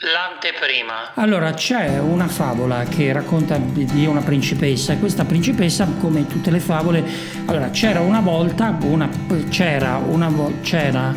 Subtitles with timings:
[0.00, 1.12] L'anteprima.
[1.14, 6.60] Allora, c'è una favola che racconta di una principessa e questa principessa, come tutte le
[6.60, 7.02] favole,
[7.46, 9.08] allora c'era una volta, una,
[9.48, 11.14] c'era una volta, c'era,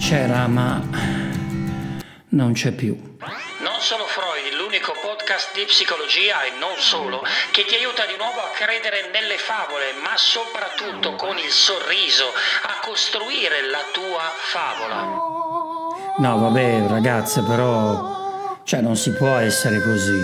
[0.00, 0.80] c'era, ma
[2.30, 3.16] non c'è più.
[3.60, 8.40] Non solo Freud, l'unico podcast di psicologia e non solo, che ti aiuta di nuovo
[8.40, 15.65] a credere nelle favole, ma soprattutto con il sorriso, a costruire la tua favola.
[16.18, 18.60] No, vabbè, ragazze, però.
[18.62, 20.18] Cioè, non si può essere così.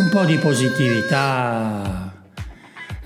[0.00, 2.15] Un po' di positività.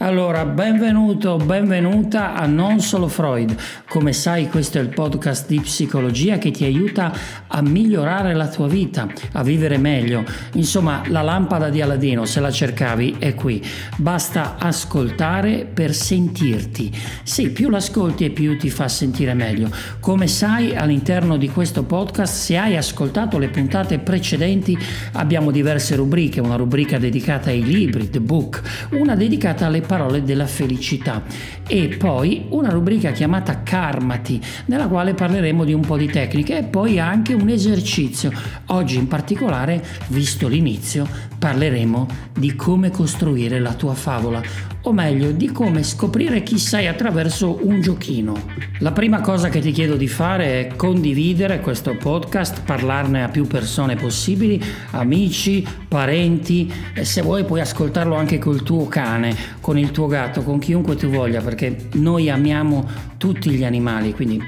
[0.03, 3.55] Allora, benvenuto, benvenuta a Non Solo Freud.
[3.87, 7.13] Come sai, questo è il podcast di psicologia che ti aiuta
[7.47, 10.25] a migliorare la tua vita, a vivere meglio.
[10.55, 13.63] Insomma, la lampada di Aladino, se la cercavi, è qui.
[13.99, 16.91] Basta ascoltare per sentirti.
[17.23, 19.69] Sì, più l'ascolti e più ti fa sentire meglio.
[20.01, 24.79] Come sai, all'interno di questo podcast, se hai ascoltato le puntate precedenti,
[25.13, 26.41] abbiamo diverse rubriche.
[26.41, 31.21] Una rubrica dedicata ai libri, The Book, una dedicata alle parole della felicità.
[31.67, 36.63] E poi una rubrica chiamata Karmati nella quale parleremo di un po' di tecniche e
[36.63, 38.31] poi anche un esercizio.
[38.67, 42.07] Oggi in particolare, visto l'inizio, parleremo
[42.39, 44.41] di come costruire la tua favola,
[44.83, 48.35] o meglio di come scoprire chi sei attraverso un giochino.
[48.79, 53.47] La prima cosa che ti chiedo di fare è condividere questo podcast, parlarne a più
[53.47, 59.91] persone possibili, amici, parenti e se vuoi puoi ascoltarlo anche col tuo cane, con il
[59.91, 64.43] tuo gatto, con chiunque tu voglia, perché noi amiamo tutti gli animali, quindi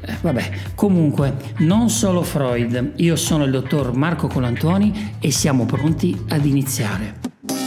[0.00, 6.16] eh, vabbè, comunque, non solo Freud, io sono il dottor Marco Colantoni e siamo pronti
[6.28, 7.57] ad iniziare.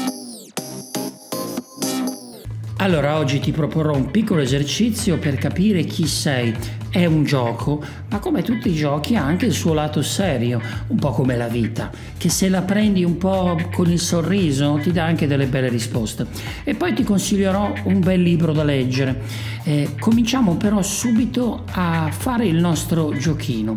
[2.81, 6.51] Allora, oggi ti proporrò un piccolo esercizio per capire chi sei.
[6.89, 7.79] È un gioco,
[8.09, 11.47] ma come tutti i giochi ha anche il suo lato serio, un po' come la
[11.47, 15.69] vita, che se la prendi un po' con il sorriso ti dà anche delle belle
[15.69, 16.25] risposte.
[16.63, 19.21] E poi ti consiglierò un bel libro da leggere.
[19.63, 23.75] Eh, cominciamo però subito a fare il nostro giochino.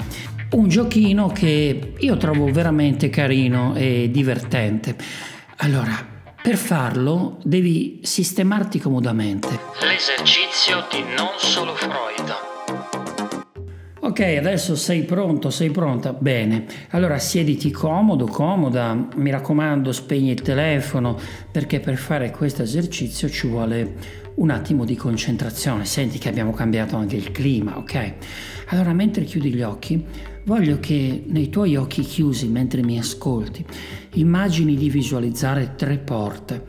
[0.52, 4.96] Un giochino che io trovo veramente carino e divertente.
[5.58, 6.13] Allora,
[6.44, 9.48] per farlo devi sistemarti comodamente.
[9.80, 12.34] L'esercizio di non solo Freud.
[14.00, 16.12] Ok, adesso sei pronto, sei pronta?
[16.12, 16.66] Bene.
[16.90, 19.08] Allora siediti comodo, comoda.
[19.14, 21.18] Mi raccomando, spegni il telefono
[21.50, 23.94] perché per fare questo esercizio ci vuole
[24.34, 25.86] un attimo di concentrazione.
[25.86, 28.12] Senti che abbiamo cambiato anche il clima, ok?
[28.66, 30.04] Allora, mentre chiudi gli occhi,
[30.44, 33.64] voglio che nei tuoi occhi chiusi, mentre mi ascolti,
[34.14, 36.64] immagini di visualizzare tre porte.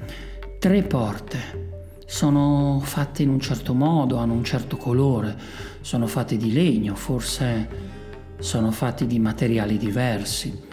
[0.60, 1.74] Tre porte.
[2.06, 5.36] Sono fatte in un certo modo, hanno un certo colore,
[5.82, 7.94] sono fatte di legno, forse
[8.40, 10.64] sono fatti di materiali diversi.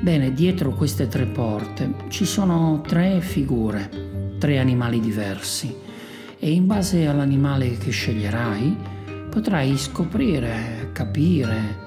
[0.00, 5.74] Bene, dietro queste tre porte ci sono tre figure, tre animali diversi
[6.38, 8.76] e in base all'animale che sceglierai
[9.30, 11.85] potrai scoprire, capire,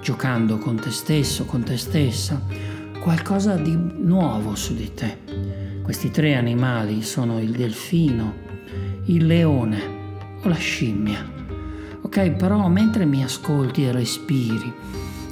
[0.00, 2.40] giocando con te stesso, con te stessa,
[3.00, 5.18] qualcosa di nuovo su di te.
[5.82, 8.34] Questi tre animali sono il delfino,
[9.06, 9.80] il leone
[10.42, 11.38] o la scimmia.
[12.02, 14.72] Ok, però mentre mi ascolti e respiri,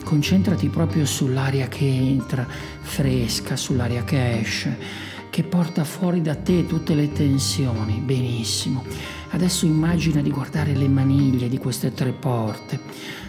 [0.05, 4.77] concentrati proprio sull'aria che entra fresca, sull'aria che esce,
[5.39, 8.01] che porta fuori da te tutte le tensioni.
[8.01, 8.83] Benissimo.
[9.31, 12.81] Adesso immagina di guardare le maniglie di queste tre porte.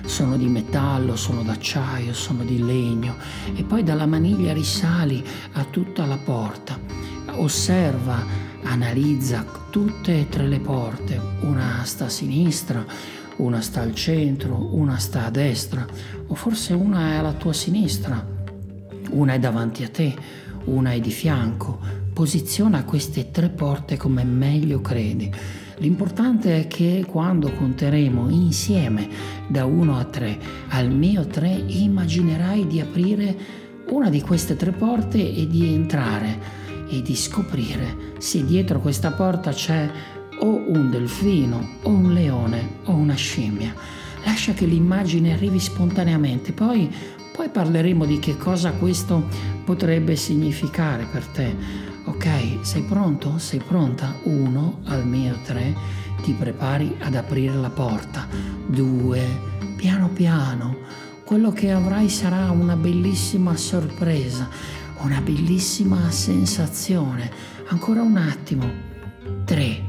[0.06, 3.16] Sono di metallo, sono d'acciaio, sono di legno
[3.53, 6.80] e poi dalla maniglia risali a tutta la porta.
[7.34, 8.25] Osserva,
[8.64, 11.22] analizza tutte e tre le porte.
[11.42, 12.84] Una sta a sinistra,
[13.36, 15.86] una sta al centro, una sta a destra
[16.25, 18.25] o forse una è alla tua sinistra,
[19.12, 20.16] una è davanti a te,
[20.64, 21.99] una è di fianco.
[22.19, 25.31] Posiziona queste tre porte come meglio credi.
[25.78, 29.07] L'importante è che quando conteremo insieme
[29.47, 30.40] da 1 a 3
[30.72, 33.38] al mio 3 immaginerai di aprire
[33.91, 36.38] una di queste tre porte e di entrare
[36.89, 39.89] e di scoprire se dietro questa porta c'è
[40.42, 43.74] o un delfino o un leone o una scimmia.
[44.25, 46.94] Lascia che l'immagine arrivi spontaneamente, poi,
[47.33, 49.25] poi parleremo di che cosa questo
[49.63, 51.88] potrebbe significare per te.
[52.19, 53.38] Ok, sei pronto?
[53.38, 54.13] Sei pronta?
[54.24, 55.74] Uno al mio tre,
[56.21, 58.27] ti prepari ad aprire la porta.
[58.66, 59.25] Due,
[59.77, 60.80] piano piano,
[61.24, 64.50] quello che avrai sarà una bellissima sorpresa,
[64.98, 67.31] una bellissima sensazione.
[67.68, 68.69] Ancora un attimo.
[69.45, 69.86] Tre,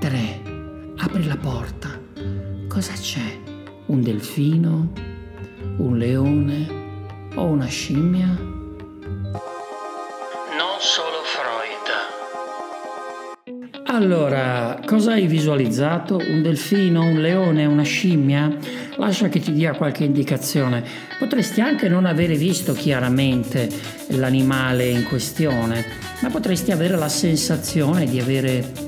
[0.00, 0.42] tre,
[0.96, 2.00] apri la porta.
[2.66, 3.40] Cosa c'è?
[3.88, 4.92] Un delfino?
[5.76, 6.76] Un leone?
[7.34, 8.26] o una scimmia?
[10.56, 11.17] Non solo.
[13.98, 16.18] Allora, cosa hai visualizzato?
[16.18, 18.56] Un delfino, un leone, una scimmia?
[18.94, 20.84] Lascia che ti dia qualche indicazione.
[21.18, 23.68] Potresti anche non avere visto chiaramente
[24.10, 25.84] l'animale in questione,
[26.20, 28.86] ma potresti avere la sensazione di avere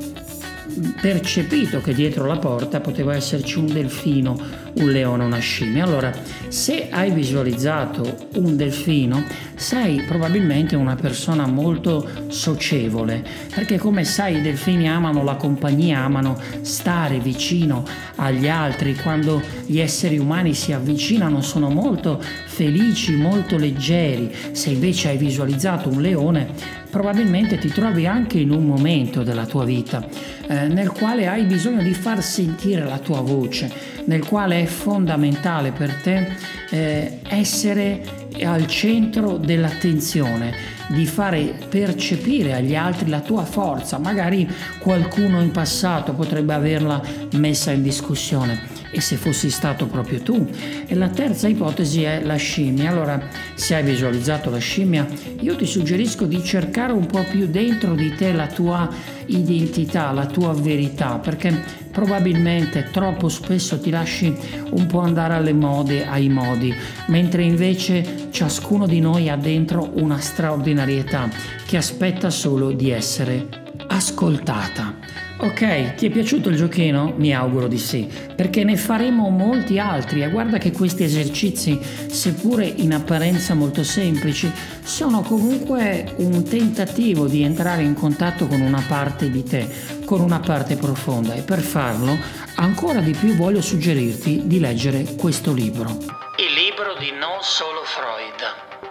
[1.01, 4.39] percepito che dietro la porta poteva esserci un delfino,
[4.75, 5.85] un leone, una scimmia.
[5.85, 6.13] Allora,
[6.49, 9.25] se hai visualizzato un delfino,
[9.55, 13.25] sei probabilmente una persona molto socievole,
[13.55, 17.85] perché come sai i delfini amano la compagnia, amano stare vicino
[18.17, 24.35] agli altri, quando gli esseri umani si avvicinano sono molto felici, molto leggeri.
[24.53, 26.49] Se invece hai visualizzato un leone,
[26.91, 30.07] probabilmente ti trovi anche in un momento della tua vita
[30.51, 33.71] eh, nel quale hai bisogno di far sentire la tua voce,
[34.05, 36.29] nel quale è fondamentale per te
[36.71, 38.03] eh, essere
[38.45, 40.53] al centro dell'attenzione,
[40.89, 43.99] di fare percepire agli altri la tua forza.
[43.99, 44.49] Magari
[44.79, 47.03] qualcuno in passato potrebbe averla
[47.33, 50.49] messa in discussione e se fossi stato proprio tu.
[50.87, 52.91] E la terza ipotesi è la scimmia.
[52.91, 53.21] Allora,
[53.55, 55.07] se hai visualizzato la scimmia,
[55.41, 58.89] io ti suggerisco di cercare un po' più dentro di te la tua
[59.27, 64.35] identità, la tua verità, perché probabilmente troppo spesso ti lasci
[64.71, 66.75] un po' andare alle mode, ai modi,
[67.09, 71.29] mentre invece ciascuno di noi ha dentro una straordinarietà
[71.67, 73.47] che aspetta solo di essere
[73.89, 75.00] ascoltata.
[75.43, 77.15] Ok, ti è piaciuto il giochino?
[77.17, 78.07] Mi auguro di sì,
[78.37, 84.53] perché ne faremo molti altri e guarda che questi esercizi, seppure in apparenza molto semplici,
[84.83, 89.67] sono comunque un tentativo di entrare in contatto con una parte di te,
[90.05, 92.19] con una parte profonda e per farlo
[92.57, 95.89] ancora di più voglio suggerirti di leggere questo libro.
[96.37, 98.90] Il libro di Non Solo Freud.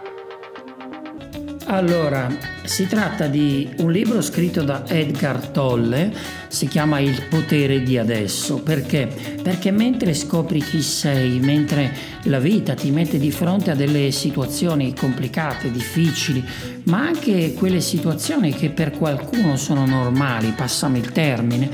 [1.72, 2.28] Allora,
[2.64, 6.12] si tratta di un libro scritto da Edgar Tolle,
[6.48, 8.64] si chiama Il potere di adesso.
[8.64, 9.08] Perché?
[9.44, 11.94] Perché mentre scopri chi sei, mentre
[12.24, 16.44] la vita ti mette di fronte a delle situazioni complicate, difficili,
[16.86, 21.70] ma anche quelle situazioni che per qualcuno sono normali, passami il termine,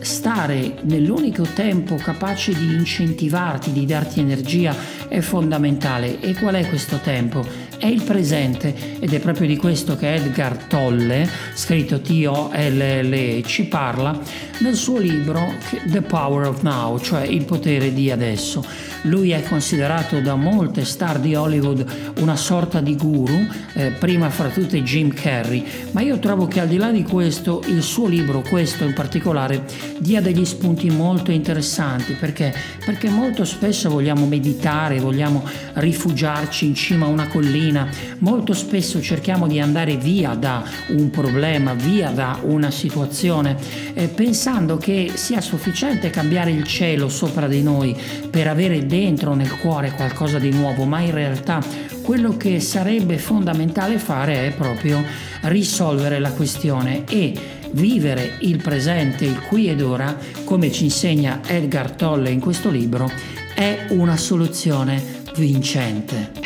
[0.00, 4.74] stare nell'unico tempo capace di incentivarti, di darti energia
[5.06, 6.20] è fondamentale.
[6.20, 7.44] E qual è questo tempo?
[7.84, 14.18] È il presente ed è proprio di questo che Edgar Tolle, scritto T-O-L-L-E, ci parla
[14.60, 15.52] nel suo libro
[15.84, 18.64] The Power of Now, cioè il potere di adesso.
[19.02, 21.84] Lui è considerato da molte star di Hollywood
[22.20, 26.68] una sorta di guru, eh, prima fra tutte Jim Carrey, ma io trovo che al
[26.68, 29.64] di là di questo il suo libro, questo in particolare,
[29.98, 35.44] dia degli spunti molto interessanti perché, perché molto spesso vogliamo meditare, vogliamo
[35.74, 37.73] rifugiarci in cima a una collina,
[38.18, 43.56] molto spesso cerchiamo di andare via da un problema, via da una situazione,
[43.94, 47.96] eh, pensando che sia sufficiente cambiare il cielo sopra di noi
[48.30, 51.62] per avere dentro nel cuore qualcosa di nuovo, ma in realtà
[52.02, 55.02] quello che sarebbe fondamentale fare è proprio
[55.42, 57.32] risolvere la questione e
[57.72, 63.10] vivere il presente, il qui ed ora, come ci insegna Edgar Tolle in questo libro,
[63.54, 66.43] è una soluzione vincente.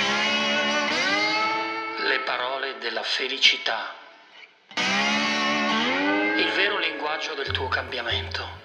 [3.18, 3.96] Felicità.
[6.36, 8.58] Il vero linguaggio del tuo cambiamento.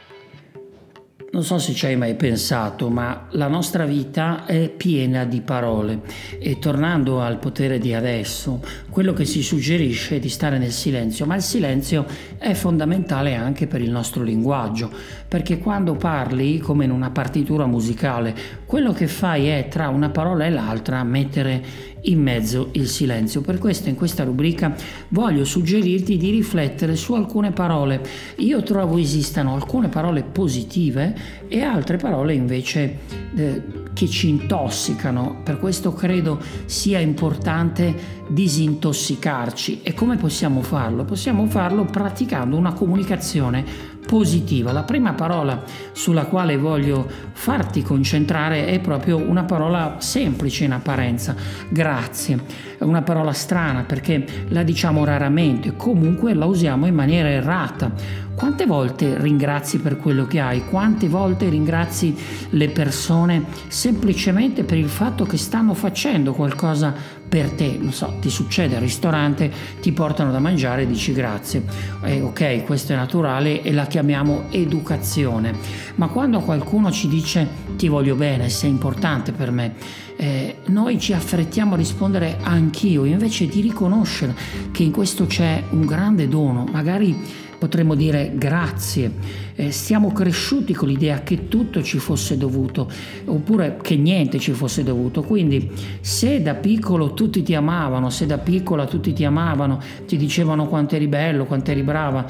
[1.32, 6.02] Non so se ci hai mai pensato, ma la nostra vita è piena di parole
[6.38, 11.26] e tornando al potere di adesso, quello che si suggerisce è di stare nel silenzio,
[11.26, 12.06] ma il silenzio
[12.38, 14.92] è fondamentale anche per il nostro linguaggio,
[15.34, 18.36] perché quando parli, come in una partitura musicale,
[18.68, 23.42] quello che fai è tra una parola e l'altra mettere in mezzo il silenzio.
[23.42, 24.76] Per questo in questa rubrica
[25.08, 28.02] voglio suggerirti di riflettere su alcune parole.
[28.38, 31.16] Io trovo esistano alcune parole positive
[31.48, 33.00] e altre parole invece
[33.36, 33.64] eh,
[33.94, 35.42] che ci intossicano.
[35.44, 39.82] Per questo credo sia importante disintossicarci.
[39.82, 41.06] E come possiamo farlo?
[41.06, 44.72] Possiamo farlo praticando una comunicazione positiva.
[44.72, 51.36] La prima parola sulla quale voglio farti concentrare è proprio una parola semplice in apparenza,
[51.70, 52.40] grazie.
[52.78, 58.22] È una parola strana perché la diciamo raramente, comunque la usiamo in maniera errata.
[58.36, 60.66] Quante volte ringrazi per quello che hai?
[60.66, 62.16] Quante volte ringrazi
[62.50, 66.94] le persone semplicemente per il fatto che stanno facendo qualcosa
[67.34, 71.64] per te, non so, ti succede al ristorante, ti portano da mangiare e dici grazie.
[72.04, 75.52] Eh, ok, questo è naturale e la chiamiamo educazione.
[75.96, 79.74] Ma quando qualcuno ci dice ti voglio bene, sei importante per me,
[80.16, 84.36] eh, noi ci affrettiamo a rispondere anch'io, invece di riconoscere
[84.72, 87.20] che in questo c'è un grande dono, magari
[87.64, 89.10] potremmo dire grazie,
[89.56, 92.92] eh, siamo cresciuti con l'idea che tutto ci fosse dovuto,
[93.24, 95.22] oppure che niente ci fosse dovuto.
[95.24, 100.68] Quindi se da piccolo tutti ti amavano, se da piccola tutti ti amavano, ti dicevano
[100.68, 102.26] quanto eri bello, quanto eri brava,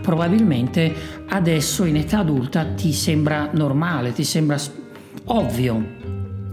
[0.00, 0.94] probabilmente
[1.28, 4.56] adesso in età adulta ti sembra normale, ti sembra
[5.26, 5.96] ovvio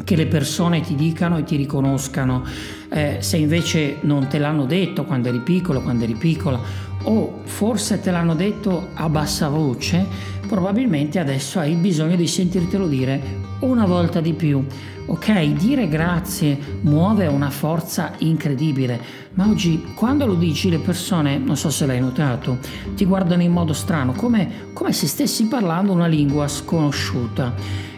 [0.03, 2.43] che le persone ti dicano e ti riconoscano.
[2.89, 6.59] Eh, se invece non te l'hanno detto quando eri piccolo, quando eri piccola,
[7.05, 10.05] o forse te l'hanno detto a bassa voce,
[10.47, 13.21] probabilmente adesso hai bisogno di sentirtelo dire
[13.59, 14.63] una volta di più.
[15.07, 19.00] Ok, dire grazie muove una forza incredibile,
[19.33, 22.57] ma oggi quando lo dici le persone, non so se l'hai notato,
[22.95, 27.53] ti guardano in modo strano, come, come se stessi parlando una lingua sconosciuta.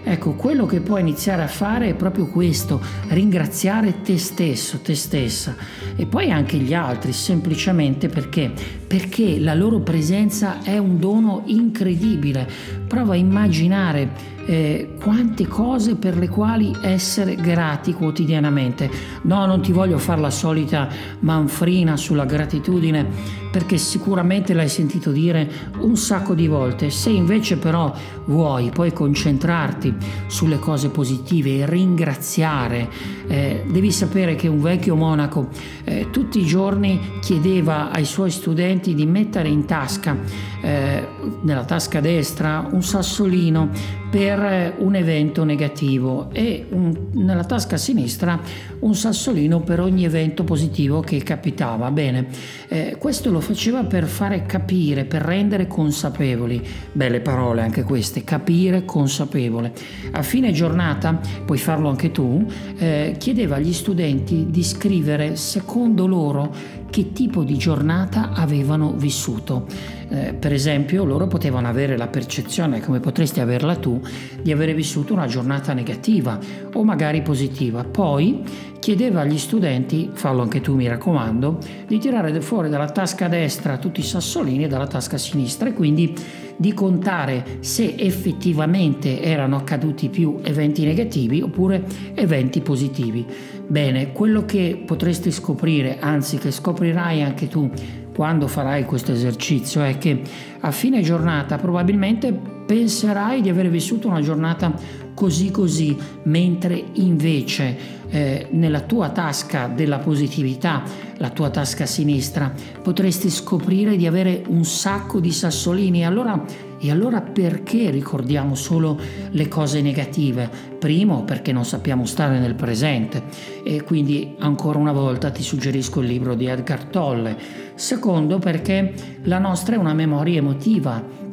[0.09, 5.53] Ecco, quello che puoi iniziare a fare è proprio questo, ringraziare te stesso, te stessa
[5.97, 8.49] e poi anche gli altri, semplicemente perché?
[8.87, 12.47] Perché la loro presenza è un dono incredibile.
[12.87, 18.89] Prova a immaginare eh, quante cose per le quali essere grati quotidianamente.
[19.23, 20.87] No, non ti voglio fare la solita
[21.19, 25.49] manfrina sulla gratitudine perché sicuramente l'hai sentito dire
[25.79, 26.89] un sacco di volte.
[26.89, 27.93] Se invece però
[28.25, 29.95] vuoi poi concentrarti
[30.27, 32.89] sulle cose positive e ringraziare,
[33.27, 35.49] eh, devi sapere che un vecchio monaco
[35.83, 40.17] eh, tutti i giorni chiedeva ai suoi studenti di mettere in tasca,
[40.61, 41.07] eh,
[41.41, 43.69] nella tasca destra, un sassolino
[44.09, 48.39] per un evento negativo e un, nella tasca sinistra
[48.79, 51.91] un sassolino per ogni evento positivo che capitava.
[51.91, 52.27] Bene,
[52.69, 58.85] eh, questo lo faceva per fare capire, per rendere consapevoli, belle parole anche queste, capire
[58.85, 59.73] consapevole.
[60.11, 62.45] A fine giornata, puoi farlo anche tu,
[62.77, 69.65] eh, chiedeva agli studenti di scrivere secondo loro che tipo di giornata avevano vissuto.
[70.09, 74.01] Eh, per esempio, loro potevano avere la percezione, come potresti averla tu,
[74.41, 76.39] di avere vissuto una giornata negativa
[76.73, 77.83] o magari positiva.
[77.83, 78.43] Poi
[78.79, 83.99] chiedeva agli studenti, fallo anche tu mi raccomando, di tirare fuori dalla tasca destra tutti
[83.99, 86.15] i sassolini e dalla tasca sinistra e quindi
[86.57, 91.83] di contare se effettivamente erano accaduti più eventi negativi oppure
[92.15, 93.25] eventi positivi.
[93.67, 97.69] Bene, quello che potresti scoprire, anzi che scoprirai anche tu
[98.13, 100.21] quando farai questo esercizio, è che
[100.61, 104.73] a fine giornata probabilmente penserai di aver vissuto una giornata
[105.17, 107.75] così così, mentre invece
[108.09, 110.83] eh, nella tua tasca della positività,
[111.17, 116.05] la tua tasca sinistra, potresti scoprire di avere un sacco di sassolini.
[116.05, 116.45] Allora,
[116.79, 118.99] e allora perché ricordiamo solo
[119.31, 120.47] le cose negative?
[120.77, 123.23] Primo, perché non sappiamo stare nel presente
[123.63, 127.35] e quindi ancora una volta ti suggerisco il libro di Edgar Tolle.
[127.73, 128.93] Secondo, perché
[129.23, 131.25] la nostra è una memoria emotiva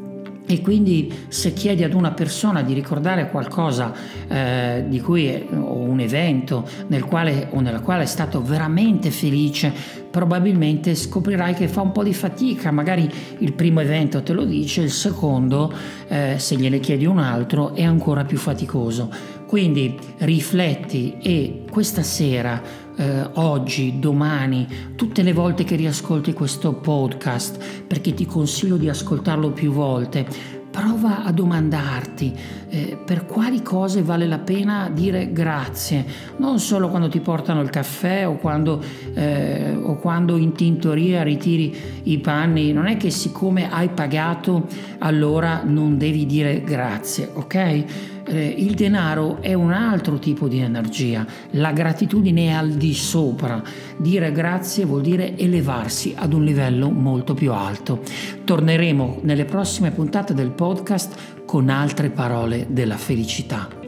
[0.46, 3.92] e quindi se chiedi ad una persona di ricordare qualcosa
[4.28, 9.10] eh, di cui è, o un evento nel quale o nella quale è stato veramente
[9.10, 9.72] felice,
[10.10, 14.82] probabilmente scoprirai che fa un po' di fatica, magari il primo evento te lo dice,
[14.82, 15.72] il secondo,
[16.08, 19.10] eh, se gliene chiedi un altro, è ancora più faticoso.
[19.46, 27.84] Quindi rifletti e questa sera eh, oggi, domani, tutte le volte che riascolti questo podcast,
[27.86, 30.26] perché ti consiglio di ascoltarlo più volte,
[30.74, 32.34] prova a domandarti
[32.68, 36.04] eh, per quali cose vale la pena dire grazie,
[36.38, 38.82] non solo quando ti portano il caffè o quando,
[39.14, 44.66] eh, o quando in tintoria ritiri i panni, non è che siccome hai pagato
[44.98, 48.12] allora non devi dire grazie, ok?
[48.26, 53.62] Eh, il denaro è un altro tipo di energia, la gratitudine è al di sopra,
[53.96, 58.00] dire grazie vuol dire elevarsi ad un livello molto più alto.
[58.44, 63.83] Torneremo nelle prossime puntate del podcast con altre parole della felicità.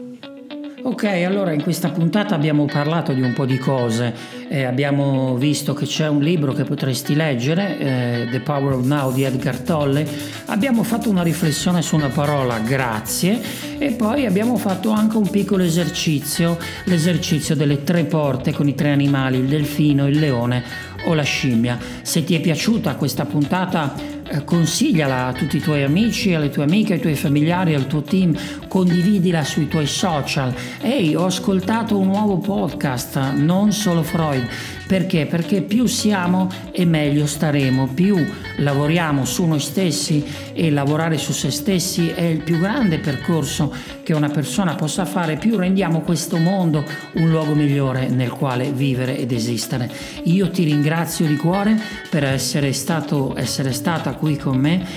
[0.87, 4.13] Ok, allora in questa puntata abbiamo parlato di un po' di cose,
[4.47, 9.11] eh, abbiamo visto che c'è un libro che potresti leggere, eh, The Power of Now
[9.11, 10.07] di Edgar Tolle,
[10.45, 13.37] abbiamo fatto una riflessione su una parola, grazie,
[13.77, 18.91] e poi abbiamo fatto anche un piccolo esercizio, l'esercizio delle tre porte con i tre
[18.91, 20.63] animali, il delfino, il leone
[21.07, 21.77] o la scimmia.
[22.01, 23.93] Se ti è piaciuta questa puntata
[24.29, 28.01] eh, consigliala a tutti i tuoi amici, alle tue amiche, ai tuoi familiari, al tuo
[28.01, 28.35] team,
[28.67, 30.53] condividila sui tuoi social.
[30.81, 34.47] Ehi, ho ascoltato un nuovo podcast, non solo Freud.
[34.87, 35.25] Perché?
[35.25, 38.15] Perché più siamo e meglio staremo, più
[38.59, 44.13] lavoriamo su noi stessi e lavorare su se stessi è il più grande percorso che
[44.13, 49.33] una persona possa fare, più rendiamo questo mondo un luogo migliore nel quale vivere ed
[49.33, 49.91] esistere.
[50.23, 51.77] Io ti ringrazio di cuore
[52.09, 54.87] per essere stato, essere stata qui con me.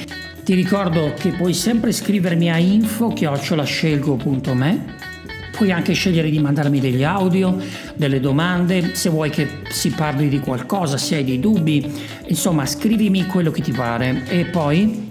[0.44, 5.09] Ti ricordo che puoi sempre scrivermi a info-scelgo.me
[5.50, 7.56] Puoi anche scegliere di mandarmi degli audio,
[7.94, 11.92] delle domande, se vuoi che si parli di qualcosa, se hai dei dubbi,
[12.28, 15.08] insomma scrivimi quello che ti pare e poi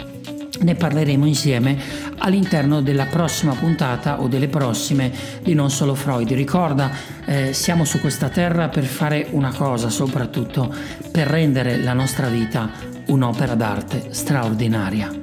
[0.62, 1.78] ne parleremo insieme
[2.18, 6.32] all'interno della prossima puntata o delle prossime di Non Solo Freud.
[6.32, 6.92] Ricorda,
[7.26, 10.74] eh, siamo su questa terra per fare una cosa, soprattutto
[11.12, 12.70] per rendere la nostra vita
[13.08, 15.19] un'opera d'arte straordinaria.